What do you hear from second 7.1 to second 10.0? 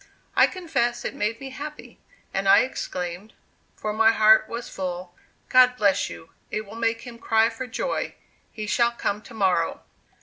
cry for joy; he shall come to morrow."